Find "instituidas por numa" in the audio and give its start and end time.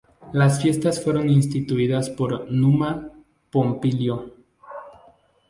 1.29-3.11